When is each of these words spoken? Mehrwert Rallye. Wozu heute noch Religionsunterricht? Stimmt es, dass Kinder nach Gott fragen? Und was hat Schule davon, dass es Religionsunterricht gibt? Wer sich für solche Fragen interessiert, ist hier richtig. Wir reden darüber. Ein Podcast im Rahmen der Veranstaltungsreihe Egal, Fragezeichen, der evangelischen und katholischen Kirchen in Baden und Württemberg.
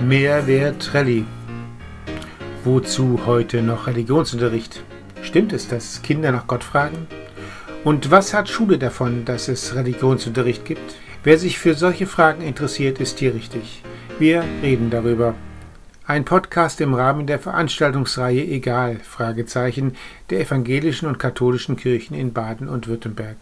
Mehrwert 0.00 0.94
Rallye. 0.94 1.24
Wozu 2.62 3.26
heute 3.26 3.62
noch 3.62 3.88
Religionsunterricht? 3.88 4.84
Stimmt 5.22 5.52
es, 5.52 5.66
dass 5.66 6.02
Kinder 6.02 6.30
nach 6.30 6.46
Gott 6.46 6.62
fragen? 6.62 7.08
Und 7.82 8.12
was 8.12 8.32
hat 8.32 8.48
Schule 8.48 8.78
davon, 8.78 9.24
dass 9.24 9.48
es 9.48 9.74
Religionsunterricht 9.74 10.64
gibt? 10.64 10.94
Wer 11.24 11.36
sich 11.36 11.58
für 11.58 11.74
solche 11.74 12.06
Fragen 12.06 12.42
interessiert, 12.42 13.00
ist 13.00 13.18
hier 13.18 13.34
richtig. 13.34 13.82
Wir 14.20 14.44
reden 14.62 14.90
darüber. 14.90 15.34
Ein 16.06 16.24
Podcast 16.24 16.80
im 16.80 16.94
Rahmen 16.94 17.26
der 17.26 17.40
Veranstaltungsreihe 17.40 18.44
Egal, 18.44 19.00
Fragezeichen, 19.02 19.96
der 20.30 20.40
evangelischen 20.40 21.08
und 21.08 21.18
katholischen 21.18 21.74
Kirchen 21.74 22.14
in 22.14 22.32
Baden 22.32 22.68
und 22.68 22.86
Württemberg. 22.86 23.38